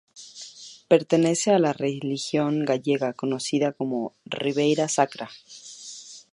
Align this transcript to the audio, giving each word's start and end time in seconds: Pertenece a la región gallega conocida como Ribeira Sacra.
Pertenece 0.87 1.51
a 1.51 1.59
la 1.59 1.73
región 1.73 2.65
gallega 2.65 3.13
conocida 3.13 3.71
como 3.71 4.15
Ribeira 4.25 4.89
Sacra. 4.89 5.29